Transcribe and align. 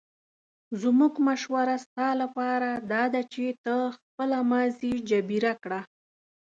زموږ 0.81 1.13
مشوره 1.27 1.75
ستا 1.85 2.07
لپاره 2.21 2.69
داده 2.93 3.21
چې 3.33 3.45
ته 3.63 3.75
خپله 3.95 4.37
ماضي 4.51 4.93
جبیره 5.09 5.53
کړه. 5.63 5.81